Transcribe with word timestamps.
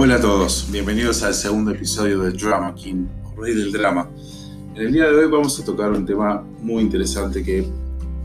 Hola 0.00 0.14
a 0.14 0.20
todos, 0.20 0.68
bienvenidos 0.70 1.24
al 1.24 1.34
segundo 1.34 1.72
episodio 1.72 2.20
de 2.20 2.30
Drama 2.30 2.72
King, 2.72 3.08
o 3.24 3.42
Rey 3.42 3.52
del 3.52 3.72
Drama. 3.72 4.08
En 4.76 4.82
el 4.82 4.92
día 4.92 5.08
de 5.08 5.16
hoy 5.16 5.28
vamos 5.28 5.58
a 5.58 5.64
tocar 5.64 5.90
un 5.90 6.06
tema 6.06 6.40
muy 6.62 6.84
interesante 6.84 7.42
que 7.42 7.68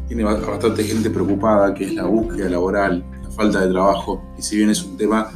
tiene 0.07 0.23
bastante 0.23 0.83
gente 0.83 1.09
preocupada, 1.09 1.73
que 1.73 1.85
es 1.85 1.95
la 1.95 2.05
búsqueda 2.05 2.47
laboral, 2.47 3.03
la 3.23 3.31
falta 3.31 3.65
de 3.65 3.71
trabajo. 3.71 4.23
Y 4.37 4.43
si 4.43 4.57
bien 4.57 4.69
es 4.69 4.83
un 4.83 4.97
tema 4.97 5.31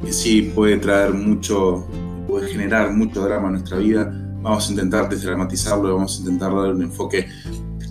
que 0.00 0.12
sí 0.12 0.52
puede 0.54 0.76
traer 0.76 1.14
mucho, 1.14 1.84
puede 2.28 2.46
generar 2.52 2.92
mucho 2.92 3.24
drama 3.24 3.48
en 3.48 3.54
nuestra 3.54 3.78
vida, 3.78 4.08
vamos 4.40 4.68
a 4.68 4.70
intentar 4.70 5.08
desdramatizarlo 5.08 5.96
vamos 5.96 6.16
a 6.16 6.20
intentar 6.20 6.54
dar 6.54 6.74
un 6.74 6.82
enfoque 6.82 7.26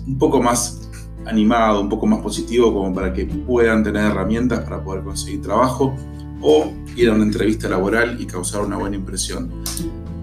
un 0.06 0.16
poco 0.16 0.40
más 0.40 0.88
animado, 1.26 1.82
un 1.82 1.90
poco 1.90 2.06
más 2.06 2.22
positivo, 2.22 2.72
como 2.72 2.94
para 2.94 3.12
que 3.12 3.26
puedan 3.26 3.84
tener 3.84 4.06
herramientas 4.06 4.60
para 4.60 4.82
poder 4.82 5.04
conseguir 5.04 5.42
trabajo 5.42 5.94
o 6.42 6.72
ir 6.96 7.08
a 7.08 7.14
una 7.14 7.24
entrevista 7.24 7.68
laboral 7.68 8.20
y 8.20 8.26
causar 8.26 8.62
una 8.62 8.76
buena 8.76 8.96
impresión. 8.96 9.50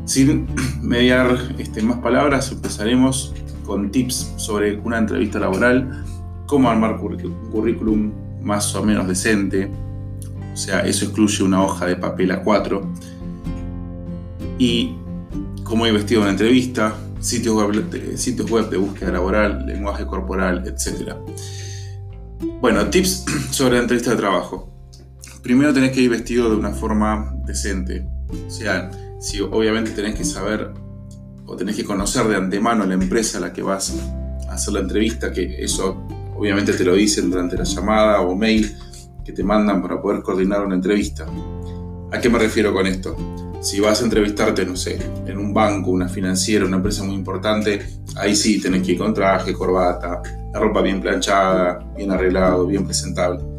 Sin 0.06 0.48
mediar 0.82 1.56
este, 1.58 1.82
más 1.82 2.00
palabras, 2.00 2.52
empezaremos 2.52 3.34
con 3.66 3.92
tips 3.92 4.34
sobre 4.38 4.78
una 4.80 4.98
entrevista 4.98 5.40
laboral, 5.40 6.04
cómo 6.46 6.70
armar 6.70 6.94
un 6.94 7.50
currículum 7.52 8.12
más 8.42 8.76
o 8.76 8.84
menos 8.84 9.08
decente, 9.08 9.70
o 10.54 10.58
sea, 10.58 10.82
eso 10.82 11.06
excluye 11.06 11.44
una 11.44 11.64
hoja 11.64 11.86
de 11.86 11.96
papel 11.96 12.32
A4, 12.32 12.82
y 14.58 14.96
cómo 15.64 15.86
ir 15.86 15.94
vestido 15.94 16.22
una 16.22 16.32
entrevista, 16.32 16.96
sitios 17.20 17.56
web, 17.56 18.18
sitios 18.18 18.50
web 18.50 18.70
de 18.70 18.78
búsqueda 18.78 19.12
laboral, 19.12 19.66
lenguaje 19.66 20.06
corporal, 20.06 20.64
etc. 20.66 21.14
Bueno, 22.60 22.90
tips 22.90 23.26
sobre 23.52 23.76
la 23.76 23.82
entrevista 23.82 24.12
de 24.12 24.18
trabajo 24.18 24.79
primero 25.42 25.74
tenés 25.74 25.92
que 25.92 26.02
ir 26.02 26.10
vestido 26.10 26.50
de 26.50 26.56
una 26.56 26.72
forma 26.72 27.36
decente. 27.46 28.06
O 28.30 28.50
sea, 28.50 28.92
si 29.20 29.42
obviamente 29.42 29.92
tenés 29.92 30.16
que 30.16 30.26
saber 30.26 30.72
o 31.46 31.56
tenés 31.56 31.76
que 31.76 31.84
conocer 31.84 32.28
de 32.28 32.36
antemano 32.36 32.86
la 32.86 32.94
empresa 32.94 33.40
a 33.40 33.42
la 33.42 33.54
que 33.54 33.62
vas 33.62 33.96
a 34.48 34.54
hacer 34.54 34.74
la 34.74 34.82
entrevista, 34.82 35.32
que 35.32 35.64
eso 35.64 36.06
obviamente 36.36 36.74
te 36.74 36.84
lo 36.84 36.94
dicen 36.94 37.30
durante 37.30 37.58
la 37.58 37.64
llamada 37.64 38.22
o 38.22 38.36
mail 38.36 38.76
que 39.26 39.32
te 39.32 39.44
mandan 39.44 39.82
para 39.82 40.02
poder 40.02 40.22
coordinar 40.22 40.66
una 40.66 40.76
entrevista. 40.76 41.26
¿A 42.12 42.20
qué 42.20 42.30
me 42.30 42.40
refiero 42.40 42.74
con 42.74 42.88
esto? 42.88 43.16
Si 43.62 43.80
vas 43.80 44.02
a 44.02 44.06
entrevistarte, 44.06 44.66
no 44.66 44.76
sé, 44.76 45.00
en 45.26 45.38
un 45.38 45.54
banco, 45.54 45.92
una 45.92 46.08
financiera, 46.08 46.66
una 46.66 46.78
empresa 46.78 47.04
muy 47.04 47.16
importante, 47.16 48.02
ahí 48.16 48.36
sí 48.36 48.62
tenés 48.62 48.84
que 48.84 48.94
ir 48.94 49.00
con 49.00 49.14
traje, 49.14 49.54
corbata, 49.54 50.22
la 50.54 50.60
ropa 50.60 50.82
bien 50.82 51.02
planchada, 51.02 51.80
bien 51.96 52.12
arreglado, 52.12 52.66
bien 52.66 52.86
presentable 52.86 53.59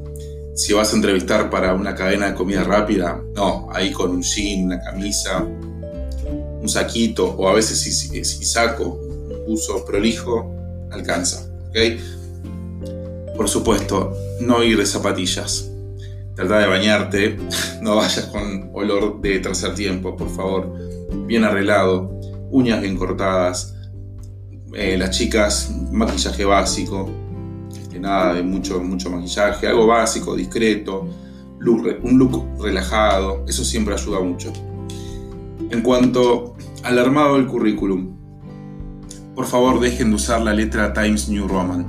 si 0.60 0.74
vas 0.74 0.92
a 0.92 0.96
entrevistar 0.96 1.48
para 1.48 1.72
una 1.72 1.94
cadena 1.94 2.26
de 2.26 2.34
comida 2.34 2.62
rápida, 2.62 3.18
no, 3.34 3.68
ahí 3.72 3.92
con 3.92 4.10
un 4.10 4.22
jean, 4.22 4.66
una 4.66 4.78
camisa, 4.78 5.42
un 5.42 6.68
saquito 6.68 7.34
o 7.38 7.48
a 7.48 7.54
veces 7.54 7.80
si, 7.80 8.44
saco, 8.44 9.00
un 9.00 9.54
uso 9.54 9.82
prolijo, 9.86 10.54
alcanza. 10.90 11.50
¿ok? 11.70 13.34
Por 13.34 13.48
supuesto, 13.48 14.14
no 14.42 14.62
ir 14.62 14.76
de 14.76 14.84
zapatillas. 14.84 15.70
Trata 16.36 16.58
de 16.58 16.66
bañarte, 16.66 17.38
no 17.80 17.96
vayas 17.96 18.26
con 18.26 18.68
olor 18.74 19.18
de 19.22 19.38
tercer 19.38 19.74
tiempo, 19.74 20.14
por 20.14 20.28
favor. 20.28 20.74
Bien 21.26 21.44
arreglado, 21.44 22.20
uñas 22.50 22.82
bien 22.82 22.98
cortadas, 22.98 23.76
eh, 24.74 24.98
las 24.98 25.16
chicas, 25.16 25.70
maquillaje 25.90 26.44
básico, 26.44 27.10
nada 28.00 28.34
de 28.34 28.42
mucho, 28.42 28.80
mucho 28.80 29.10
maquillaje, 29.10 29.68
algo 29.68 29.86
básico, 29.86 30.34
discreto, 30.34 31.06
un 32.02 32.18
look 32.18 32.44
relajado, 32.60 33.44
eso 33.46 33.64
siempre 33.64 33.94
ayuda 33.94 34.20
mucho. 34.20 34.52
En 35.70 35.82
cuanto 35.82 36.56
al 36.82 36.98
armado 36.98 37.36
del 37.36 37.46
currículum, 37.46 38.16
por 39.34 39.46
favor 39.46 39.80
dejen 39.80 40.10
de 40.10 40.16
usar 40.16 40.40
la 40.40 40.52
letra 40.52 40.92
Times 40.92 41.28
New 41.28 41.46
Roman, 41.46 41.86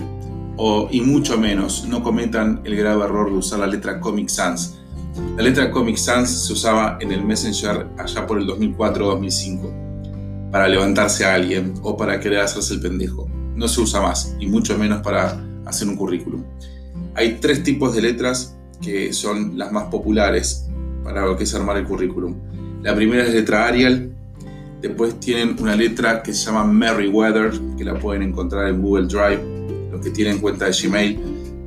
o, 0.58 0.88
y 0.92 1.02
mucho 1.02 1.38
menos, 1.38 1.88
no 1.88 2.04
cometan 2.04 2.62
el 2.66 2.76
grave 2.76 3.06
error 3.06 3.32
de 3.32 3.38
usar 3.38 3.60
la 3.60 3.68
letra 3.68 4.00
Comic 4.00 4.30
Sans. 4.30 4.78
La 5.36 5.44
letra 5.44 5.72
Comic 5.72 5.98
Sans 5.98 6.30
se 6.30 6.54
usaba 6.54 6.98
en 7.02 7.12
el 7.12 7.24
Messenger 7.24 7.88
allá 7.98 8.28
por 8.28 8.38
el 8.38 8.48
2004-2005 8.48 10.52
para 10.52 10.68
levantarse 10.68 11.26
a 11.26 11.34
alguien 11.34 11.74
o 11.82 11.98
para 11.98 12.20
querer 12.20 12.42
hacerse 12.42 12.76
el 12.76 12.82
pendejo. 12.82 13.28
No 13.56 13.68
se 13.68 13.82
usa 13.82 14.02
más, 14.02 14.36
y 14.40 14.48
mucho 14.48 14.78
menos 14.78 15.02
para 15.02 15.42
hacer 15.72 15.88
un 15.88 15.96
currículum. 15.96 16.44
Hay 17.16 17.40
tres 17.42 17.64
tipos 17.64 17.96
de 17.96 18.02
letras 18.02 18.56
que 18.82 19.14
son 19.14 19.58
las 19.58 19.72
más 19.72 19.86
populares 19.86 20.68
para 21.04 21.26
lo 21.26 21.36
que 21.36 21.44
es 21.44 21.54
armar 21.54 21.78
el 21.78 21.86
currículum. 21.86 22.36
La 22.82 22.96
primera 22.96 23.24
es 23.24 23.34
letra 23.34 23.68
Arial, 23.68 24.12
después 24.82 25.20
tienen 25.20 25.56
una 25.60 25.76
letra 25.76 26.24
que 26.24 26.34
se 26.34 26.46
llama 26.46 26.66
Merryweather, 26.66 27.52
que 27.78 27.84
la 27.84 27.98
pueden 28.00 28.24
encontrar 28.24 28.70
en 28.70 28.82
Google 28.82 29.08
Drive. 29.08 29.90
Los 29.92 30.02
que 30.02 30.10
tienen 30.10 30.40
cuenta 30.40 30.66
de 30.66 30.72
Gmail 30.72 31.20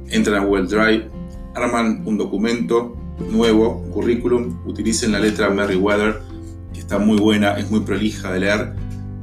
entran 0.08 0.42
a 0.42 0.44
Google 0.44 0.66
Drive, 0.66 1.08
arman 1.54 2.02
un 2.04 2.18
documento 2.18 2.96
nuevo, 3.30 3.82
un 3.84 3.90
currículum, 3.90 4.58
utilicen 4.66 5.12
la 5.12 5.20
letra 5.20 5.50
Merryweather, 5.50 6.20
que 6.72 6.80
está 6.80 6.98
muy 6.98 7.18
buena, 7.18 7.58
es 7.58 7.70
muy 7.70 7.80
prolija 7.80 8.32
de 8.32 8.40
leer, 8.40 8.72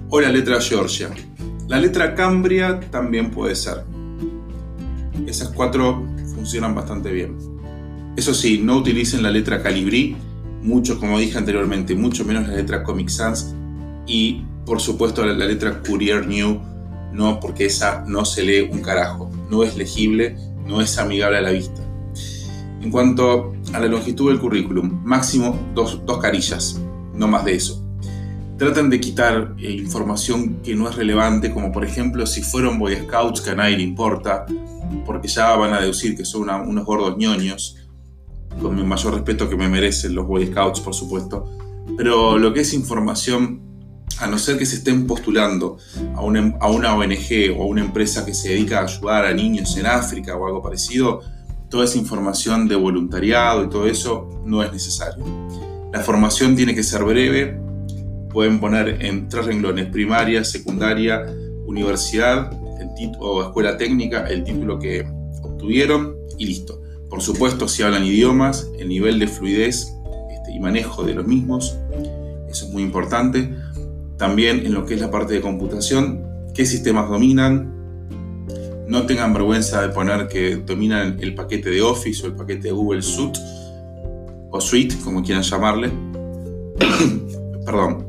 o 0.10 0.22
la 0.22 0.30
letra 0.30 0.62
Georgia. 0.62 1.10
La 1.68 1.80
letra 1.80 2.16
Cambria 2.16 2.80
también 2.92 3.32
puede 3.32 3.56
ser. 3.56 3.84
Esas 5.28 5.50
cuatro 5.50 6.06
funcionan 6.36 6.76
bastante 6.76 7.12
bien. 7.12 7.38
Eso 8.16 8.34
sí, 8.34 8.60
no 8.62 8.78
utilicen 8.78 9.24
la 9.24 9.32
letra 9.32 9.62
Calibri, 9.62 10.18
mucho 10.62 11.00
como 11.00 11.20
dije 11.20 11.38
anteriormente, 11.38 11.96
mucho 11.96 12.26
menos 12.26 12.48
la 12.48 12.56
letra 12.56 12.84
Comic 12.84 13.10
Sans 13.10 13.56
y 14.06 14.44
por 14.66 14.80
supuesto 14.80 15.26
la, 15.26 15.34
letra 15.46 15.82
Courier 15.82 16.28
New, 16.28 16.60
no 17.14 17.40
porque 17.40 17.66
esa 17.66 18.04
no 18.08 18.26
se 18.26 18.44
lee 18.44 18.70
un 18.72 18.82
carajo, 18.82 19.32
no 19.50 19.64
es 19.64 19.76
legible, 19.76 20.36
no 20.66 20.82
es 20.82 20.98
amigable 20.98 21.38
a 21.38 21.42
la 21.42 21.52
vista. 21.52 21.82
En 22.82 22.90
cuanto 22.92 23.54
a 23.74 23.80
la 23.80 23.88
longitud 23.88 24.30
del 24.30 24.40
currículum, 24.40 25.02
máximo 25.04 25.58
dos, 25.74 26.02
dos 26.06 26.18
carillas, 26.20 26.80
no 27.14 27.28
más 27.28 27.46
de 27.46 27.56
eso. 27.56 27.82
Traten 28.58 28.90
de 28.90 29.00
quitar 29.00 29.56
eh, 29.58 29.72
información 29.72 30.58
que 30.64 30.76
no 30.76 30.88
es 30.88 30.96
relevante, 30.96 31.52
como 31.52 31.72
por 31.72 31.84
ejemplo 31.84 32.26
si 32.26 32.42
fueron 32.42 32.78
Boy 32.78 32.96
Scouts 32.96 33.42
que 33.42 33.52
a 33.52 33.56
nadie 33.56 33.78
le 33.78 33.84
importa, 33.84 34.46
porque 35.06 35.28
ya 35.28 35.56
van 35.56 35.74
a 35.74 35.80
deducir 35.80 36.16
que 36.16 36.26
son 36.26 36.50
unos 36.50 36.86
gordos 36.86 37.18
ñoños, 37.18 37.78
con 38.62 38.78
el 38.78 38.86
mayor 38.86 39.14
respeto 39.14 39.50
que 39.50 39.56
me 39.56 39.70
merecen 39.70 40.14
los 40.14 40.28
Boy 40.28 40.48
Scouts, 40.48 40.82
por 40.82 40.94
supuesto. 40.94 41.46
Pero 41.98 42.38
lo 42.38 42.54
que 42.54 42.62
es 42.62 42.74
información, 42.74 43.62
a 44.20 44.28
no 44.28 44.38
ser 44.38 44.58
que 44.58 44.66
se 44.66 44.78
estén 44.78 45.08
postulando 45.08 45.78
a 46.16 46.22
una, 46.22 46.58
a 46.60 46.70
una 46.70 46.96
ONG 46.96 47.56
o 47.58 47.64
a 47.64 47.66
una 47.66 47.82
empresa 47.82 48.26
que 48.26 48.34
se 48.34 48.50
dedica 48.50 48.80
a 48.80 48.84
ayudar 48.84 49.26
a 49.26 49.34
niños 49.34 49.76
en 49.78 49.86
África 49.86 50.36
o 50.36 50.46
algo 50.46 50.62
parecido, 50.62 51.22
toda 51.70 51.86
esa 51.86 51.98
información 51.98 52.68
de 52.68 52.76
voluntariado 52.76 53.64
y 53.64 53.70
todo 53.70 53.88
eso 53.88 54.42
no 54.46 54.62
es 54.62 54.72
necesario. 54.72 55.24
La 55.94 56.02
formación 56.02 56.56
tiene 56.56 56.76
que 56.76 56.84
ser 56.84 57.04
breve, 57.04 57.60
pueden 58.30 58.60
poner 58.60 59.04
en 59.04 59.28
tres 59.28 59.46
renglones, 59.46 59.88
primaria, 59.88 60.44
secundaria, 60.44 61.26
universidad 61.66 62.61
o 63.20 63.42
escuela 63.44 63.78
técnica, 63.78 64.28
el 64.28 64.44
título 64.44 64.80
que 64.80 65.06
obtuvieron 65.42 66.16
y 66.38 66.46
listo. 66.46 66.82
Por 67.10 67.22
supuesto, 67.22 67.68
si 67.68 67.84
hablan 67.84 68.06
idiomas, 68.06 68.70
el 68.80 68.88
nivel 68.88 69.20
de 69.20 69.28
fluidez 69.28 69.94
este, 70.32 70.54
y 70.54 70.60
manejo 70.60 71.04
de 71.04 71.14
los 71.14 71.28
mismos, 71.28 71.78
eso 72.50 72.66
es 72.66 72.72
muy 72.72 72.84
importante. 72.84 73.54
También 74.18 74.66
en 74.66 74.74
lo 74.74 74.86
que 74.86 74.94
es 74.94 75.02
la 75.02 75.12
parte 75.12 75.34
de 75.34 75.42
computación, 75.42 76.24
qué 76.54 76.66
sistemas 76.66 77.10
dominan. 77.10 77.74
No 78.88 79.06
tengan 79.06 79.34
vergüenza 79.34 79.82
de 79.82 79.90
poner 79.90 80.28
que 80.28 80.58
dominan 80.58 81.18
el 81.22 81.34
paquete 81.34 81.70
de 81.70 81.82
Office 81.82 82.24
o 82.24 82.28
el 82.28 82.36
paquete 82.36 82.68
de 82.68 82.72
Google 82.72 83.02
Suite 83.02 83.40
o 84.52 84.60
Suite, 84.60 84.96
como 85.04 85.24
quieran 85.24 85.44
llamarle. 85.44 85.92
Perdón. 87.66 88.08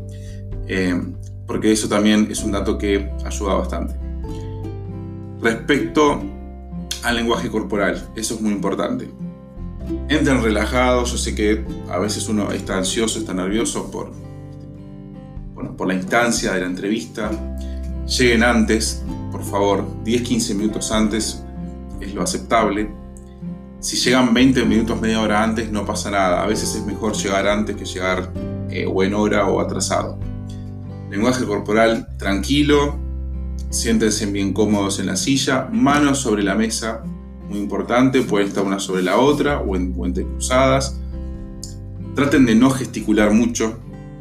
Eh, 0.67 1.01
porque 1.47 1.73
eso 1.73 1.89
también 1.89 2.29
es 2.31 2.43
un 2.43 2.53
dato 2.53 2.79
que 2.79 3.11
ayuda 3.25 3.55
bastante. 3.55 4.02
Respecto 5.43 6.23
al 7.03 7.17
lenguaje 7.17 7.51
corporal, 7.51 8.11
eso 8.15 8.35
es 8.35 8.41
muy 8.41 8.53
importante. 8.53 9.11
Entren 10.09 10.41
relajados, 10.41 11.11
yo 11.11 11.19
sé 11.19 11.35
que 11.35 11.65
a 11.91 11.99
veces 11.99 12.29
uno 12.29 12.53
está 12.53 12.79
ansioso, 12.79 13.19
está 13.19 13.35
nervioso 13.35 13.91
por, 13.91 14.13
por 15.77 15.89
la 15.89 15.95
instancia 15.95 16.53
de 16.53 16.61
la 16.61 16.67
entrevista. 16.67 17.31
Lleguen 18.07 18.45
antes, 18.45 19.03
por 19.33 19.43
favor, 19.43 19.85
10-15 20.05 20.55
minutos 20.55 20.93
antes 20.93 21.43
es 22.01 22.15
lo 22.15 22.23
aceptable. 22.23 22.89
Si 23.81 23.97
llegan 23.97 24.33
20 24.33 24.65
minutos, 24.65 25.01
media 25.01 25.21
hora 25.21 25.43
antes, 25.43 25.73
no 25.73 25.85
pasa 25.85 26.11
nada. 26.13 26.43
A 26.43 26.47
veces 26.47 26.75
es 26.77 26.87
mejor 26.87 27.15
llegar 27.15 27.49
antes 27.49 27.75
que 27.75 27.85
llegar 27.85 28.33
eh, 28.71 28.87
o 28.87 29.03
en 29.03 29.13
hora 29.15 29.49
o 29.49 29.61
atrasado. 29.61 30.21
Lenguaje 31.11 31.45
corporal 31.45 32.17
tranquilo, 32.17 33.02
Siéntense 33.73 34.27
bien 34.27 34.53
cómodos 34.53 35.01
en 35.01 35.07
la 35.07 35.17
silla, 35.17 35.67
manos 35.73 36.19
sobre 36.19 36.43
la 36.43 36.55
mesa, 36.55 37.03
muy 37.49 37.59
importante, 37.59 38.21
pueden 38.21 38.49
estar 38.49 38.63
una 38.65 38.79
sobre 38.79 39.03
la 39.03 39.17
otra 39.17 39.61
o, 39.61 39.75
en, 39.77 39.95
cruzadas. 39.95 41.01
Traten 42.15 42.45
de 42.45 42.55
no 42.55 42.69
gesticular 42.69 43.33
mucho, 43.33 43.79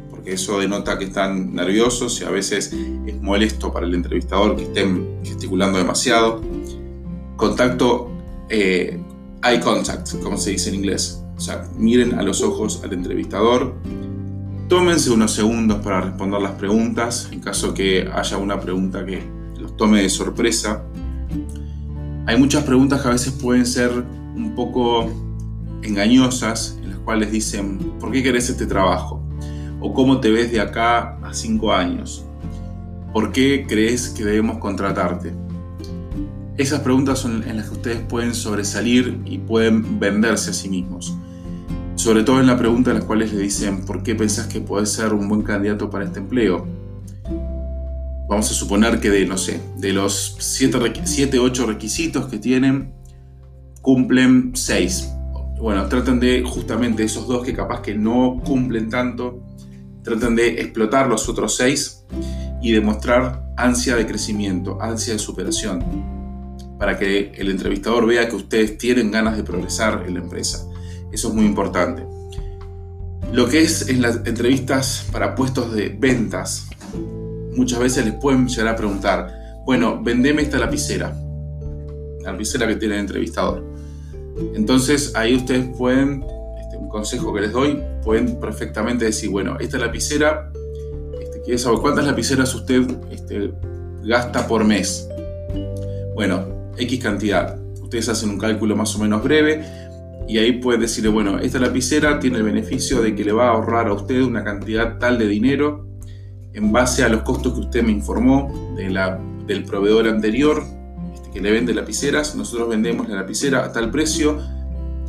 porque 0.08 0.32
eso 0.32 0.58
denota 0.58 0.98
que 0.98 1.04
están 1.04 1.54
nerviosos 1.54 2.18
y 2.22 2.24
a 2.24 2.30
veces 2.30 2.74
es 3.06 3.20
molesto 3.20 3.70
para 3.74 3.84
el 3.84 3.94
entrevistador 3.94 4.56
que 4.56 4.62
estén 4.62 5.18
gesticulando 5.22 5.76
demasiado. 5.76 6.40
Contacto, 7.36 8.10
eh, 8.48 8.98
eye 9.44 9.60
contact, 9.60 10.18
como 10.22 10.38
se 10.38 10.52
dice 10.52 10.70
en 10.70 10.76
inglés. 10.76 11.22
O 11.36 11.40
sea, 11.40 11.68
miren 11.76 12.14
a 12.14 12.22
los 12.22 12.40
ojos 12.40 12.80
al 12.84 12.94
entrevistador. 12.94 13.74
Tómense 14.68 15.10
unos 15.10 15.32
segundos 15.32 15.82
para 15.82 16.00
responder 16.00 16.40
las 16.40 16.52
preguntas, 16.52 17.28
en 17.30 17.40
caso 17.40 17.74
que 17.74 18.08
haya 18.10 18.38
una 18.38 18.58
pregunta 18.58 19.04
que 19.04 19.22
tome 19.76 20.02
de 20.02 20.08
sorpresa. 20.08 20.84
Hay 22.26 22.38
muchas 22.38 22.64
preguntas 22.64 23.02
que 23.02 23.08
a 23.08 23.12
veces 23.12 23.32
pueden 23.32 23.66
ser 23.66 23.90
un 24.36 24.54
poco 24.54 25.10
engañosas, 25.82 26.78
en 26.82 26.90
las 26.90 26.98
cuales 27.00 27.32
dicen, 27.32 27.78
¿por 27.98 28.12
qué 28.12 28.22
querés 28.22 28.48
este 28.48 28.66
trabajo? 28.66 29.22
¿O 29.80 29.92
cómo 29.92 30.20
te 30.20 30.30
ves 30.30 30.52
de 30.52 30.60
acá 30.60 31.18
a 31.22 31.34
cinco 31.34 31.72
años? 31.72 32.24
¿Por 33.12 33.32
qué 33.32 33.66
crees 33.68 34.10
que 34.10 34.24
debemos 34.24 34.58
contratarte? 34.58 35.32
Esas 36.56 36.80
preguntas 36.80 37.18
son 37.18 37.42
en 37.48 37.56
las 37.56 37.68
que 37.68 37.74
ustedes 37.74 38.00
pueden 38.00 38.34
sobresalir 38.34 39.20
y 39.24 39.38
pueden 39.38 39.98
venderse 39.98 40.50
a 40.50 40.52
sí 40.52 40.68
mismos. 40.68 41.14
Sobre 41.96 42.24
todo 42.24 42.40
en 42.40 42.46
la 42.46 42.56
pregunta 42.56 42.90
en 42.90 42.96
las 42.96 43.04
cuales 43.04 43.32
le 43.32 43.40
dicen, 43.40 43.84
¿por 43.84 44.02
qué 44.02 44.14
pensás 44.14 44.46
que 44.46 44.60
puedes 44.60 44.90
ser 44.90 45.12
un 45.12 45.28
buen 45.28 45.42
candidato 45.42 45.90
para 45.90 46.04
este 46.04 46.20
empleo? 46.20 46.66
Vamos 48.32 48.50
a 48.50 48.54
suponer 48.54 48.98
que 48.98 49.10
de, 49.10 49.26
no 49.26 49.36
sé, 49.36 49.60
de 49.76 49.92
los 49.92 50.36
7, 50.38 51.38
8 51.38 51.66
requisitos 51.66 52.28
que 52.28 52.38
tienen, 52.38 52.94
cumplen 53.82 54.52
6. 54.54 55.10
Bueno, 55.60 55.86
tratan 55.86 56.18
de 56.18 56.42
justamente 56.42 57.04
esos 57.04 57.28
dos 57.28 57.44
que 57.44 57.52
capaz 57.52 57.82
que 57.82 57.94
no 57.94 58.40
cumplen 58.42 58.88
tanto, 58.88 59.42
tratan 60.02 60.34
de 60.34 60.62
explotar 60.62 61.08
los 61.08 61.28
otros 61.28 61.56
6 61.56 62.06
y 62.62 62.72
demostrar 62.72 63.52
ansia 63.58 63.96
de 63.96 64.06
crecimiento, 64.06 64.80
ansia 64.80 65.12
de 65.12 65.18
superación, 65.18 65.84
para 66.78 66.98
que 66.98 67.32
el 67.36 67.50
entrevistador 67.50 68.06
vea 68.06 68.30
que 68.30 68.36
ustedes 68.36 68.78
tienen 68.78 69.10
ganas 69.10 69.36
de 69.36 69.44
progresar 69.44 70.04
en 70.06 70.14
la 70.14 70.20
empresa. 70.20 70.66
Eso 71.12 71.28
es 71.28 71.34
muy 71.34 71.44
importante. 71.44 72.06
Lo 73.30 73.46
que 73.46 73.60
es 73.60 73.90
en 73.90 74.00
las 74.00 74.24
entrevistas 74.24 75.06
para 75.12 75.34
puestos 75.34 75.74
de 75.74 75.90
ventas, 75.90 76.70
muchas 77.56 77.78
veces 77.78 78.04
les 78.04 78.14
pueden 78.14 78.48
llegar 78.48 78.68
a 78.68 78.76
preguntar, 78.76 79.42
bueno, 79.64 80.00
vendeme 80.02 80.42
esta 80.42 80.58
lapicera, 80.58 81.14
la 82.22 82.32
lapicera 82.32 82.66
que 82.66 82.76
tiene 82.76 82.94
el 82.94 83.00
entrevistador. 83.00 83.64
Entonces 84.54 85.12
ahí 85.14 85.36
ustedes 85.36 85.66
pueden, 85.76 86.24
este, 86.60 86.76
un 86.76 86.88
consejo 86.88 87.32
que 87.32 87.42
les 87.42 87.52
doy, 87.52 87.82
pueden 88.02 88.40
perfectamente 88.40 89.04
decir, 89.04 89.30
bueno, 89.30 89.56
esta 89.60 89.78
lapicera, 89.78 90.50
este, 91.20 91.42
¿quiere 91.42 91.58
saber 91.58 91.80
cuántas 91.80 92.06
lapiceras 92.06 92.54
usted 92.54 92.82
este, 93.10 93.52
gasta 94.02 94.46
por 94.46 94.64
mes? 94.64 95.08
Bueno, 96.14 96.72
X 96.76 97.02
cantidad. 97.02 97.58
Ustedes 97.82 98.08
hacen 98.08 98.30
un 98.30 98.38
cálculo 98.38 98.74
más 98.74 98.94
o 98.96 98.98
menos 98.98 99.22
breve 99.22 99.64
y 100.26 100.38
ahí 100.38 100.52
pueden 100.52 100.80
decirle, 100.80 101.10
bueno, 101.10 101.38
esta 101.38 101.58
lapicera 101.58 102.18
tiene 102.18 102.38
el 102.38 102.42
beneficio 102.44 103.02
de 103.02 103.14
que 103.14 103.24
le 103.24 103.32
va 103.32 103.48
a 103.48 103.50
ahorrar 103.50 103.88
a 103.88 103.92
usted 103.92 104.22
una 104.22 104.42
cantidad 104.42 104.98
tal 104.98 105.18
de 105.18 105.26
dinero 105.26 105.91
en 106.54 106.72
base 106.72 107.04
a 107.04 107.08
los 107.08 107.22
costos 107.22 107.54
que 107.54 107.60
usted 107.60 107.82
me 107.82 107.92
informó 107.92 108.74
de 108.76 108.90
la, 108.90 109.18
del 109.46 109.64
proveedor 109.64 110.08
anterior 110.08 110.62
este, 111.14 111.30
que 111.30 111.40
le 111.40 111.50
vende 111.50 111.74
lapiceras, 111.74 112.34
nosotros 112.34 112.68
vendemos 112.68 113.08
la 113.08 113.16
lapicera 113.16 113.64
a 113.64 113.72
tal 113.72 113.90
precio 113.90 114.38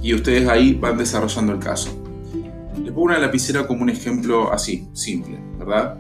y 0.01 0.13
ustedes 0.13 0.47
ahí 0.47 0.73
van 0.73 0.97
desarrollando 0.97 1.53
el 1.53 1.59
caso. 1.59 1.89
Les 2.81 2.91
pongo 2.91 3.03
una 3.03 3.19
lapicera 3.19 3.67
como 3.67 3.83
un 3.83 3.89
ejemplo 3.89 4.51
así, 4.51 4.87
simple, 4.93 5.39
¿verdad? 5.57 5.97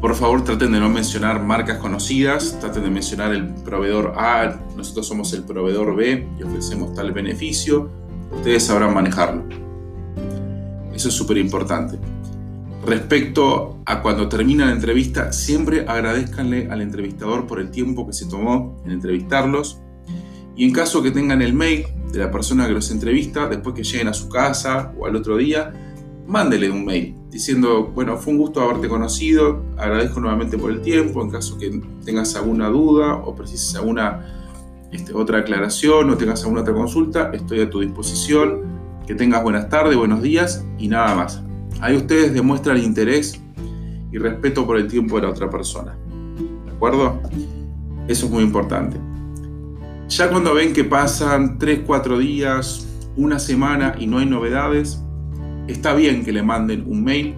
Por 0.00 0.14
favor, 0.14 0.44
traten 0.44 0.72
de 0.72 0.78
no 0.78 0.88
mencionar 0.88 1.42
marcas 1.42 1.78
conocidas, 1.78 2.56
traten 2.60 2.84
de 2.84 2.90
mencionar 2.90 3.32
el 3.32 3.46
proveedor 3.48 4.14
A, 4.16 4.60
nosotros 4.76 5.06
somos 5.06 5.32
el 5.32 5.42
proveedor 5.42 5.96
B 5.96 6.28
y 6.38 6.42
ofrecemos 6.44 6.94
tal 6.94 7.12
beneficio, 7.12 7.90
ustedes 8.32 8.64
sabrán 8.64 8.94
manejarlo. 8.94 9.44
Eso 10.94 11.08
es 11.08 11.14
súper 11.14 11.38
importante. 11.38 11.98
Respecto 12.88 13.80
a 13.84 14.00
cuando 14.00 14.30
termina 14.30 14.64
la 14.64 14.72
entrevista, 14.72 15.30
siempre 15.30 15.84
agradezcanle 15.86 16.70
al 16.70 16.80
entrevistador 16.80 17.46
por 17.46 17.60
el 17.60 17.70
tiempo 17.70 18.06
que 18.06 18.14
se 18.14 18.24
tomó 18.24 18.80
en 18.86 18.92
entrevistarlos. 18.92 19.78
Y 20.56 20.64
en 20.64 20.72
caso 20.72 21.02
que 21.02 21.10
tengan 21.10 21.42
el 21.42 21.52
mail 21.52 21.84
de 22.10 22.20
la 22.20 22.30
persona 22.30 22.66
que 22.66 22.72
los 22.72 22.90
entrevista, 22.90 23.46
después 23.46 23.74
que 23.74 23.84
lleguen 23.84 24.08
a 24.08 24.14
su 24.14 24.30
casa 24.30 24.94
o 24.98 25.04
al 25.04 25.16
otro 25.16 25.36
día, 25.36 25.70
mándele 26.26 26.70
un 26.70 26.86
mail 26.86 27.14
diciendo, 27.30 27.92
bueno, 27.94 28.16
fue 28.16 28.32
un 28.32 28.38
gusto 28.38 28.62
haberte 28.62 28.88
conocido, 28.88 29.62
agradezco 29.76 30.20
nuevamente 30.20 30.56
por 30.56 30.70
el 30.70 30.80
tiempo, 30.80 31.20
en 31.20 31.30
caso 31.30 31.58
que 31.58 31.82
tengas 32.06 32.36
alguna 32.36 32.68
duda 32.68 33.16
o 33.16 33.36
precises 33.36 33.74
alguna 33.76 34.24
este, 34.92 35.12
otra 35.12 35.40
aclaración 35.40 36.08
o 36.08 36.16
tengas 36.16 36.42
alguna 36.42 36.62
otra 36.62 36.72
consulta, 36.72 37.32
estoy 37.34 37.60
a 37.60 37.68
tu 37.68 37.80
disposición, 37.80 38.62
que 39.06 39.14
tengas 39.14 39.42
buenas 39.42 39.68
tardes, 39.68 39.94
buenos 39.94 40.22
días 40.22 40.64
y 40.78 40.88
nada 40.88 41.14
más. 41.14 41.42
Ahí 41.80 41.96
ustedes 41.96 42.34
demuestran 42.34 42.78
interés 42.78 43.40
y 44.10 44.18
respeto 44.18 44.66
por 44.66 44.76
el 44.78 44.88
tiempo 44.88 45.16
de 45.16 45.22
la 45.22 45.30
otra 45.30 45.48
persona. 45.48 45.96
¿De 46.64 46.72
acuerdo? 46.72 47.20
Eso 48.08 48.26
es 48.26 48.32
muy 48.32 48.42
importante. 48.42 48.96
Ya 50.08 50.30
cuando 50.30 50.54
ven 50.54 50.72
que 50.72 50.84
pasan 50.84 51.58
3, 51.58 51.82
4 51.86 52.18
días, 52.18 52.86
una 53.16 53.38
semana 53.38 53.94
y 53.98 54.06
no 54.06 54.18
hay 54.18 54.26
novedades, 54.26 55.02
está 55.66 55.94
bien 55.94 56.24
que 56.24 56.32
le 56.32 56.42
manden 56.42 56.84
un 56.86 57.04
mail 57.04 57.34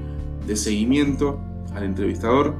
de 0.46 0.56
seguimiento 0.56 1.40
al 1.74 1.84
entrevistador 1.84 2.54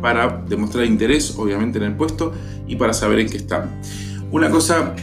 para 0.00 0.42
demostrar 0.48 0.86
interés, 0.86 1.36
obviamente, 1.38 1.78
en 1.78 1.84
el 1.84 1.94
puesto 1.94 2.32
y 2.66 2.76
para 2.76 2.94
saber 2.94 3.20
en 3.20 3.28
qué 3.28 3.36
están. 3.36 3.80
Una 4.30 4.50
cosa 4.50 4.94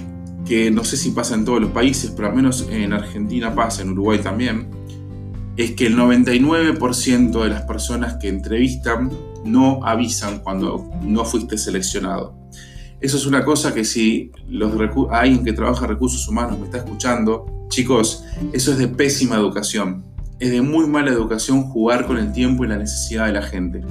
que 0.46 0.72
no 0.72 0.84
sé 0.84 0.98
si 0.98 1.12
pasa 1.12 1.36
en 1.36 1.46
todos 1.46 1.62
los 1.62 1.72
países, 1.72 2.12
pero 2.12 2.28
al 2.30 2.36
menos 2.36 2.68
en 2.70 2.92
Argentina 2.92 3.54
pasa, 3.54 3.84
en 3.84 3.92
Uruguay 3.92 4.20
también, 4.20 4.68
es 5.58 5.72
que 5.72 5.88
el 5.88 5.98
99% 5.98 7.44
de 7.44 7.50
las 7.50 7.64
personas 7.64 8.16
que 8.16 8.30
entrevistan 8.30 9.12
no 9.44 9.86
avisan 9.86 10.40
cuando 10.40 10.90
no 11.02 11.26
fuiste 11.26 11.58
seleccionado. 11.58 12.36
Eso 13.02 13.18
es 13.18 13.26
una 13.26 13.44
cosa 13.44 13.74
que 13.74 13.84
si 13.84 14.32
los 14.48 14.74
alguien 15.10 15.44
que 15.44 15.54
trabaja 15.54 15.88
recursos 15.88 16.28
humanos 16.28 16.60
me 16.60 16.66
está 16.66 16.78
escuchando, 16.78 17.68
chicos, 17.70 18.24
eso 18.54 18.72
es 18.72 18.78
de 18.78 18.88
pésima 18.88 19.36
educación. 19.36 20.04
Es 20.40 20.52
de 20.52 20.62
muy 20.62 20.88
mala 20.88 21.12
educación 21.12 21.64
jugar 21.64 22.06
con 22.06 22.18
el 22.18 22.32
tiempo 22.32 22.64
y 22.64 22.68
la 22.68 22.78
necesidad 22.78 23.26
de 23.26 23.34
la 23.34 23.42
gente. 23.42 23.84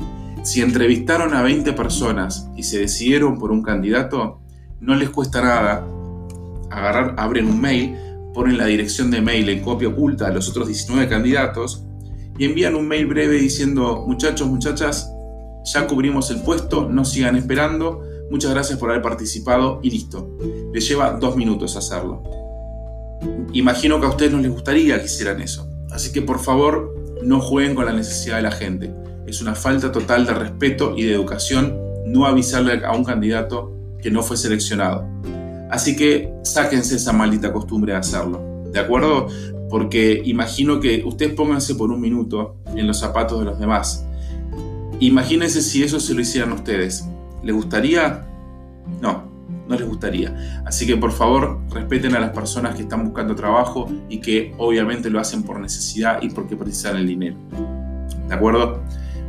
Si 0.42 0.62
entrevistaron 0.62 1.34
a 1.34 1.42
20 1.42 1.72
personas 1.72 2.48
y 2.56 2.62
se 2.62 2.78
decidieron 2.78 3.38
por 3.38 3.50
un 3.50 3.62
candidato, 3.62 4.40
no 4.80 4.94
les 4.94 5.10
cuesta 5.10 5.42
nada 5.42 5.86
agarrar, 6.70 7.14
abren 7.18 7.46
un 7.46 7.60
mail, 7.60 7.96
ponen 8.34 8.58
la 8.58 8.66
dirección 8.66 9.10
de 9.10 9.20
mail 9.20 9.48
en 9.48 9.62
copia 9.62 9.88
oculta 9.88 10.28
a 10.28 10.30
los 10.30 10.48
otros 10.48 10.68
19 10.68 11.08
candidatos 11.08 11.84
y 12.38 12.44
envían 12.44 12.74
un 12.74 12.88
mail 12.88 13.06
breve 13.06 13.38
diciendo, 13.38 14.04
muchachos, 14.06 14.48
muchachas, 14.48 15.12
ya 15.72 15.86
cubrimos 15.86 16.30
el 16.30 16.40
puesto, 16.42 16.88
no 16.88 17.04
sigan 17.04 17.36
esperando, 17.36 18.02
muchas 18.30 18.52
gracias 18.52 18.78
por 18.78 18.90
haber 18.90 19.02
participado 19.02 19.80
y 19.82 19.90
listo. 19.90 20.38
Les 20.72 20.88
lleva 20.88 21.12
dos 21.12 21.36
minutos 21.36 21.76
hacerlo. 21.76 22.22
Imagino 23.52 24.00
que 24.00 24.06
a 24.06 24.10
ustedes 24.10 24.32
no 24.32 24.38
les 24.38 24.50
gustaría 24.50 24.98
que 24.98 25.06
hicieran 25.06 25.40
eso. 25.42 25.68
Así 25.90 26.12
que 26.12 26.22
por 26.22 26.38
favor, 26.38 26.94
no 27.22 27.40
jueguen 27.40 27.74
con 27.74 27.84
la 27.84 27.92
necesidad 27.92 28.36
de 28.36 28.42
la 28.42 28.52
gente. 28.52 28.94
Es 29.26 29.42
una 29.42 29.54
falta 29.54 29.92
total 29.92 30.26
de 30.26 30.34
respeto 30.34 30.94
y 30.96 31.02
de 31.02 31.14
educación 31.14 31.76
no 32.06 32.26
avisarle 32.26 32.84
a 32.84 32.92
un 32.92 33.04
candidato 33.04 33.72
que 34.00 34.10
no 34.10 34.22
fue 34.22 34.36
seleccionado. 34.36 35.06
Así 35.70 35.96
que 35.96 36.32
sáquense 36.42 36.96
esa 36.96 37.12
maldita 37.12 37.52
costumbre 37.52 37.92
de 37.92 37.98
hacerlo. 37.98 38.64
¿De 38.72 38.78
acuerdo? 38.78 39.28
Porque 39.68 40.20
imagino 40.24 40.80
que 40.80 41.02
ustedes 41.04 41.34
pónganse 41.34 41.74
por 41.74 41.90
un 41.90 42.00
minuto 42.00 42.56
en 42.74 42.86
los 42.86 42.98
zapatos 42.98 43.38
de 43.38 43.44
los 43.44 43.58
demás. 43.58 44.04
Imagínense 44.98 45.62
si 45.62 45.82
eso 45.82 46.00
se 46.00 46.14
lo 46.14 46.20
hicieran 46.20 46.52
ustedes. 46.52 47.06
¿Les 47.42 47.54
gustaría? 47.54 48.26
No, 49.00 49.30
no 49.68 49.76
les 49.76 49.88
gustaría. 49.88 50.62
Así 50.66 50.86
que 50.86 50.96
por 50.96 51.12
favor 51.12 51.60
respeten 51.70 52.14
a 52.14 52.20
las 52.20 52.30
personas 52.30 52.74
que 52.74 52.82
están 52.82 53.04
buscando 53.04 53.34
trabajo 53.34 53.88
y 54.08 54.18
que 54.18 54.52
obviamente 54.58 55.08
lo 55.08 55.20
hacen 55.20 55.42
por 55.42 55.60
necesidad 55.60 56.20
y 56.20 56.30
porque 56.30 56.56
precisan 56.56 56.96
el 56.96 57.06
dinero. 57.06 57.36
¿De 58.28 58.34
acuerdo? 58.34 58.82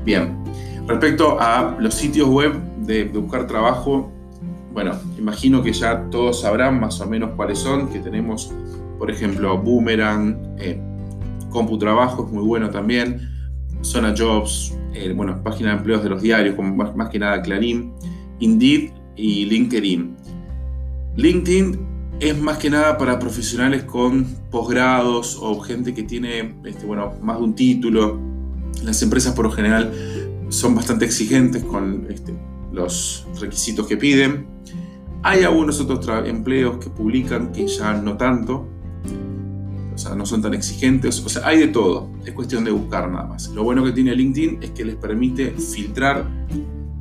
Bien. 0.03 0.37
Respecto 0.87 1.39
a 1.39 1.77
los 1.79 1.93
sitios 1.93 2.27
web 2.27 2.53
de, 2.85 3.05
buscar 3.05 3.47
trabajo, 3.47 4.11
bueno, 4.73 4.93
imagino 5.17 5.61
que 5.61 5.73
ya 5.73 6.09
todos 6.09 6.41
sabrán 6.41 6.79
más 6.79 7.01
o 7.01 7.07
menos 7.07 7.31
cuáles 7.35 7.59
son, 7.59 7.89
que 7.89 7.99
tenemos, 7.99 8.53
por 8.97 9.11
ejemplo, 9.11 9.57
Boomerang, 9.57 10.37
eh, 10.57 10.79
CompuTrabajo 11.49 12.25
es 12.25 12.31
muy 12.31 12.43
bueno 12.43 12.69
también, 12.69 13.29
Zona 13.81 14.13
Jobs, 14.17 14.73
eh, 14.93 15.11
bueno, 15.13 15.41
página 15.43 15.71
de 15.71 15.77
empleos 15.77 16.03
de 16.03 16.09
los 16.09 16.21
diarios, 16.21 16.55
como 16.55 16.75
más, 16.75 17.09
que 17.09 17.19
nada 17.19 17.41
Clarín, 17.41 17.93
Indeed 18.39 18.91
y 19.15 19.45
LinkedIn. 19.45 20.15
LinkedIn 21.17 21.79
es 22.19 22.39
más 22.39 22.57
que 22.57 22.69
nada 22.69 22.97
para 22.97 23.19
profesionales 23.19 23.83
con 23.83 24.25
posgrados 24.49 25.37
o 25.41 25.59
gente 25.59 25.93
que 25.93 26.03
tiene 26.03 26.55
este, 26.65 26.85
bueno, 26.85 27.13
más 27.21 27.37
de 27.37 27.43
un 27.43 27.55
título. 27.55 28.19
Las 28.83 29.01
empresas 29.01 29.33
por 29.33 29.45
lo 29.45 29.51
general 29.51 29.91
son 30.49 30.75
bastante 30.75 31.05
exigentes 31.05 31.63
con 31.63 32.07
este, 32.09 32.33
los 32.71 33.27
requisitos 33.39 33.87
que 33.87 33.97
piden. 33.97 34.47
Hay 35.23 35.43
algunos 35.43 35.79
otros 35.79 36.07
empleos 36.27 36.77
que 36.83 36.89
publican 36.89 37.51
que 37.51 37.67
ya 37.67 37.93
no 37.93 38.17
tanto, 38.17 38.67
o 39.93 39.97
sea, 39.97 40.15
no 40.15 40.25
son 40.25 40.41
tan 40.41 40.53
exigentes, 40.53 41.23
o 41.23 41.29
sea, 41.29 41.45
hay 41.45 41.59
de 41.59 41.67
todo, 41.67 42.09
es 42.25 42.33
cuestión 42.33 42.63
de 42.63 42.71
buscar 42.71 43.09
nada 43.09 43.25
más. 43.25 43.49
Lo 43.49 43.63
bueno 43.63 43.83
que 43.83 43.91
tiene 43.91 44.15
LinkedIn 44.15 44.63
es 44.63 44.71
que 44.71 44.83
les 44.83 44.95
permite 44.95 45.51
filtrar 45.51 46.25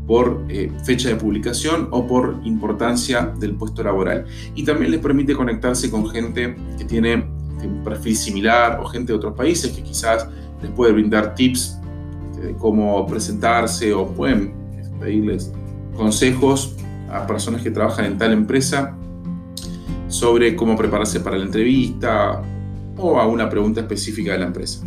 por 0.06 0.44
eh, 0.48 0.70
fecha 0.84 1.08
de 1.08 1.14
publicación 1.14 1.88
o 1.92 2.06
por 2.06 2.40
importancia 2.44 3.32
del 3.38 3.54
puesto 3.54 3.82
laboral. 3.84 4.26
Y 4.56 4.64
también 4.64 4.90
les 4.90 5.00
permite 5.00 5.34
conectarse 5.34 5.88
con 5.88 6.08
gente 6.10 6.56
que 6.76 6.84
tiene 6.84 7.14
un 7.62 7.82
perfil 7.84 8.16
similar 8.16 8.80
o 8.80 8.86
gente 8.86 9.12
de 9.12 9.18
otros 9.18 9.34
países 9.34 9.70
que 9.70 9.82
quizás 9.82 10.26
les 10.60 10.70
puede 10.72 10.92
brindar 10.92 11.34
tips 11.36 11.78
este, 12.40 12.46
de 12.48 12.54
cómo 12.54 13.06
presentarse 13.06 13.92
o 13.92 14.06
pueden 14.08 14.52
pedirles 14.98 15.52
consejos 15.96 16.76
a 17.10 17.26
personas 17.26 17.62
que 17.62 17.70
trabajan 17.70 18.04
en 18.04 18.18
tal 18.18 18.32
empresa 18.32 18.96
sobre 20.08 20.56
cómo 20.56 20.76
prepararse 20.76 21.20
para 21.20 21.38
la 21.38 21.44
entrevista 21.44 22.42
o 22.96 23.18
a 23.18 23.26
una 23.26 23.48
pregunta 23.48 23.80
específica 23.80 24.32
de 24.32 24.38
la 24.38 24.46
empresa. 24.46 24.84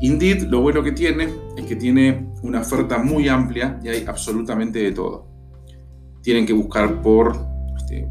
Indeed, 0.00 0.48
lo 0.48 0.60
bueno 0.60 0.82
que 0.82 0.92
tiene 0.92 1.28
es 1.56 1.64
que 1.64 1.76
tiene 1.76 2.26
una 2.42 2.60
oferta 2.60 2.98
muy 2.98 3.28
amplia 3.28 3.78
y 3.84 3.88
hay 3.88 4.04
absolutamente 4.06 4.80
de 4.80 4.92
todo. 4.92 5.28
Tienen 6.22 6.44
que 6.44 6.52
buscar 6.52 7.00
por 7.00 7.36
este, 7.76 8.08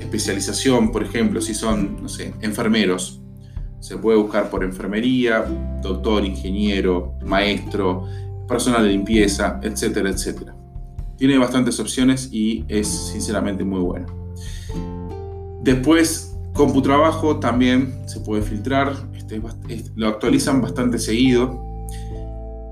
especialización, 0.00 0.92
por 0.92 1.02
ejemplo, 1.02 1.40
si 1.40 1.54
son, 1.54 1.96
enfermeros. 2.42 3.22
Se 3.80 3.96
puede 3.96 4.18
buscar 4.18 4.50
por 4.50 4.64
enfermería, 4.64 5.44
doctor, 5.82 6.24
ingeniero, 6.24 7.14
maestro, 7.24 8.06
personal 8.46 8.82
de 8.82 8.90
limpieza, 8.90 9.60
etcétera, 9.62 10.10
etcétera. 10.10 10.54
Tiene 11.24 11.38
bastantes 11.38 11.80
opciones 11.80 12.28
y 12.32 12.66
es 12.68 12.86
sinceramente 12.86 13.64
muy 13.64 13.80
bueno. 13.80 14.04
Después, 15.62 16.36
CompuTrabajo 16.52 17.40
también 17.40 18.06
se 18.06 18.20
puede 18.20 18.42
filtrar, 18.42 18.92
este, 19.16 19.40
lo 19.96 20.08
actualizan 20.08 20.60
bastante 20.60 20.98
seguido. 20.98 21.58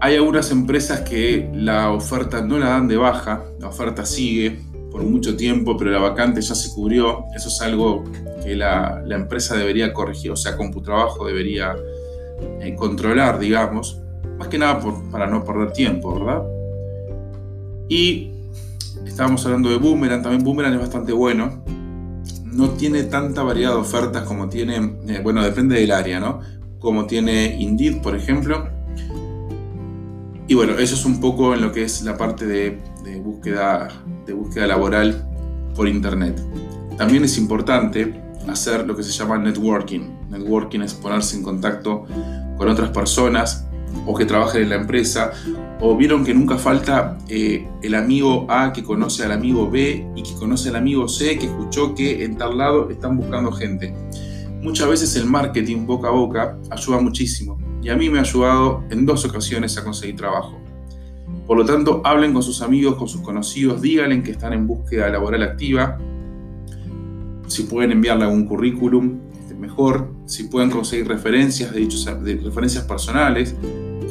Hay 0.02 0.16
algunas 0.16 0.50
empresas 0.50 1.00
que 1.00 1.50
la 1.54 1.92
oferta 1.92 2.42
no 2.42 2.58
la 2.58 2.66
dan 2.66 2.88
de 2.88 2.98
baja, 2.98 3.42
la 3.58 3.68
oferta 3.68 4.04
sigue 4.04 4.60
por 4.90 5.02
mucho 5.02 5.34
tiempo, 5.34 5.78
pero 5.78 5.90
la 5.90 6.00
vacante 6.00 6.42
ya 6.42 6.54
se 6.54 6.74
cubrió. 6.74 7.24
Eso 7.34 7.48
es 7.48 7.58
algo 7.62 8.04
que 8.44 8.54
la, 8.54 9.02
empresa 9.08 9.56
debería 9.56 9.94
corregir, 9.94 10.30
o 10.30 10.36
sea, 10.36 10.58
CompuTrabajo 10.58 11.26
debería 11.26 11.74
eh, 12.60 12.74
controlar, 12.74 13.38
digamos. 13.38 13.98
Más 14.38 14.48
que 14.48 14.58
nada 14.58 14.78
para 15.10 15.26
no 15.26 15.42
perder 15.42 15.72
tiempo, 15.72 16.12
¿verdad? 16.20 16.42
Y 17.88 18.31
estábamos 19.06 19.44
hablando 19.44 19.70
de 19.70 19.76
Boomerang, 19.76 20.22
también 20.22 20.44
Boomerang 20.44 20.74
es 20.74 20.80
bastante 20.80 21.12
bueno. 21.12 21.62
No 22.44 22.70
tiene 22.70 23.04
tanta 23.04 23.42
variedad 23.42 23.70
de 23.70 23.76
ofertas 23.76 24.24
como 24.24 24.48
tiene, 24.48 24.76
eh, 25.08 25.20
bueno, 25.22 25.42
depende 25.42 25.78
del 25.80 25.90
área, 25.90 26.20
¿no? 26.20 26.40
Como 26.78 27.06
tiene 27.06 27.56
Indeed, 27.58 28.02
por 28.02 28.14
ejemplo. 28.14 28.68
Y 30.48 30.54
bueno, 30.54 30.74
eso 30.78 30.94
es 30.94 31.04
un 31.06 31.20
poco 31.20 31.54
en 31.54 31.62
lo 31.62 31.72
que 31.72 31.84
es 31.84 32.02
la 32.02 32.16
parte 32.16 32.46
de, 32.46 32.78
búsqueda, 33.22 33.88
de 34.26 34.32
búsqueda 34.34 34.66
laboral 34.66 35.26
por 35.74 35.88
Internet. 35.88 36.42
También 36.98 37.24
es 37.24 37.38
importante 37.38 38.20
hacer 38.48 38.86
lo 38.86 38.94
que 38.94 39.02
se 39.02 39.12
llama 39.12 39.38
networking. 39.38 40.28
Networking 40.28 40.80
es 40.80 40.94
ponerse 40.94 41.36
en 41.36 41.42
contacto 41.42 42.04
con 42.58 42.68
otras 42.68 42.90
personas 42.90 43.66
o 44.06 44.14
que 44.14 44.24
trabajen 44.24 44.62
en 44.62 44.68
la 44.70 44.76
empresa, 44.76 45.32
o 45.84 45.96
vieron 45.96 46.24
que 46.24 46.32
nunca 46.32 46.56
falta 46.58 47.18
eh, 47.28 47.68
el 47.82 47.96
amigo 47.96 48.46
A 48.48 48.72
que 48.72 48.84
conoce 48.84 49.24
al 49.24 49.32
amigo 49.32 49.68
B 49.68 50.06
y 50.14 50.22
que 50.22 50.32
conoce 50.34 50.68
al 50.68 50.76
amigo 50.76 51.08
C 51.08 51.36
que 51.36 51.46
escuchó 51.46 51.92
que 51.92 52.24
en 52.24 52.38
tal 52.38 52.56
lado 52.56 52.88
están 52.88 53.16
buscando 53.16 53.50
gente. 53.50 53.92
Muchas 54.62 54.88
veces 54.88 55.16
el 55.16 55.26
marketing 55.26 55.84
boca 55.84 56.06
a 56.06 56.12
boca 56.12 56.56
ayuda 56.70 57.00
muchísimo 57.00 57.58
y 57.82 57.88
a 57.88 57.96
mí 57.96 58.08
me 58.08 58.18
ha 58.18 58.22
ayudado 58.22 58.84
en 58.90 59.04
dos 59.04 59.24
ocasiones 59.24 59.76
a 59.76 59.82
conseguir 59.82 60.14
trabajo. 60.14 60.56
Por 61.48 61.58
lo 61.58 61.64
tanto, 61.64 62.00
hablen 62.04 62.32
con 62.32 62.44
sus 62.44 62.62
amigos, 62.62 62.94
con 62.94 63.08
sus 63.08 63.20
conocidos, 63.20 63.82
díganle 63.82 64.22
que 64.22 64.30
están 64.30 64.52
en 64.52 64.68
búsqueda 64.68 65.08
laboral 65.08 65.42
activa. 65.42 65.98
Si 67.48 67.64
pueden 67.64 67.90
enviarle 67.90 68.24
algún 68.24 68.46
currículum, 68.46 69.18
mejor, 69.58 70.12
si 70.26 70.44
pueden 70.44 70.70
conseguir 70.70 71.08
referencias 71.08 71.72
de, 71.72 71.80
dichos, 71.80 72.04
de 72.04 72.36
referencias 72.36 72.84
personales 72.84 73.56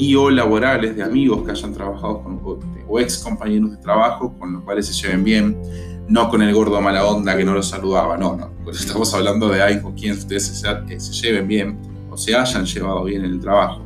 y 0.01 0.15
o 0.15 0.31
laborales 0.31 0.96
de 0.96 1.03
amigos 1.03 1.43
que 1.43 1.51
hayan 1.51 1.74
trabajado 1.74 2.24
con, 2.24 2.41
o, 2.88 3.00
ex 3.00 3.20
compañeros 3.20 3.70
de 3.70 3.77
trabajo 3.77 4.36
con 4.39 4.51
los 4.51 4.63
cuales 4.63 4.88
se 4.88 4.93
lleven 4.93 5.24
bien, 5.24 5.62
no 6.08 6.27
con 6.27 6.41
el 6.41 6.51
gordo 6.55 6.81
mala 6.81 7.05
onda 7.05 7.38
que 7.38 7.43
no 7.43 7.53
los 7.53 7.67
saludaba, 7.70 8.17
no, 8.17 8.36
no, 8.36 8.72
estamos 8.72 9.13
hablando 9.13 9.50
de 9.50 9.62
alguien 9.62 9.84
con 9.84 9.93
quien 9.93 10.13
ustedes 10.13 10.48
se, 10.48 11.00
se 11.00 11.13
lleven 11.13 11.48
bien 11.48 11.77
o 12.10 12.17
se 12.17 12.36
hayan 12.36 12.65
llevado 12.65 13.03
bien 13.03 13.24
en 13.24 13.34
el 13.34 13.39
trabajo. 13.39 13.86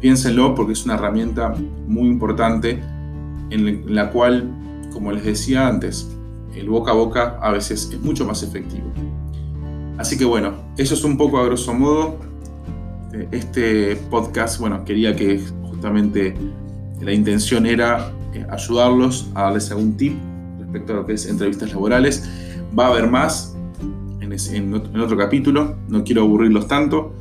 Piénsenlo 0.00 0.52
porque 0.56 0.72
es 0.72 0.84
una 0.84 0.94
herramienta 0.94 1.54
muy 1.86 2.08
importante 2.08 2.82
en 3.50 3.94
la 3.94 4.10
cual, 4.10 4.50
como 4.92 5.12
les 5.12 5.24
decía 5.24 5.68
antes, 5.68 6.10
el 6.56 6.68
boca 6.68 6.90
a 6.90 6.94
boca 6.94 7.38
a 7.40 7.52
veces 7.52 7.88
es 7.92 8.00
mucho 8.00 8.26
más 8.26 8.42
efectivo. 8.42 8.92
Así 9.96 10.18
que 10.18 10.24
bueno, 10.24 10.54
eso 10.76 10.94
es 10.94 11.04
un 11.04 11.16
poco 11.16 11.38
a 11.38 11.44
grosso 11.44 11.72
modo. 11.72 12.18
Eh, 13.12 13.28
este 13.32 13.96
podcast, 14.10 14.60
bueno, 14.60 14.84
quería 14.84 15.14
que 15.14 15.40
justamente 15.62 16.34
la 17.00 17.12
intención 17.12 17.66
era 17.66 18.12
eh, 18.34 18.46
ayudarlos 18.50 19.30
a 19.34 19.44
darles 19.44 19.70
algún 19.70 19.96
tip 19.96 20.14
respecto 20.58 20.92
a 20.92 20.96
lo 20.96 21.06
que 21.06 21.14
es 21.14 21.26
entrevistas 21.26 21.70
laborales. 21.70 22.28
Va 22.78 22.86
a 22.86 22.88
haber 22.90 23.08
más 23.08 23.56
en, 24.52 24.74
otro 24.74 25.16
capítulo, 25.16 25.76
no 25.88 26.04
quiero 26.04 26.22
aburrirlos 26.22 26.68
tanto. 26.68 27.14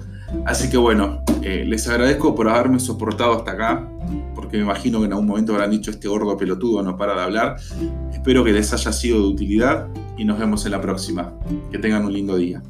Así 0.46 0.69
que 0.69 0.77
bueno, 0.77 1.24
eh, 1.41 1.65
les 1.65 1.88
agradezco 1.88 2.36
por 2.36 2.48
haberme 2.48 2.79
soportado 2.79 3.34
hasta 3.34 3.51
acá, 3.51 3.89
porque 4.36 4.58
me 4.58 4.63
imagino 4.63 5.00
que 5.00 5.05
en 5.05 5.13
algún 5.13 5.27
momento 5.27 5.53
habrán 5.53 5.72
dicho 5.72 5.89
este 5.89 6.08
gordo 6.08 6.38
pelotudo 6.38 6.84
no 6.84 6.96
para 6.98 7.15
de 7.15 7.22
hablar. 7.22 7.55
Espero 8.13 8.43
que 8.43 8.51
les 8.51 8.72
haya 8.74 8.91
sido 8.91 9.22
de 9.22 9.27
utilidad 9.27 9.88
y 10.17 10.25
nos 10.25 10.38
vemos 10.38 10.65
en 10.65 10.72
la 10.72 10.81
próxima. 10.81 11.34
Que 11.72 11.79
tengan 11.79 12.05
un 12.05 12.13
lindo 12.13 12.38
día. 12.38 12.62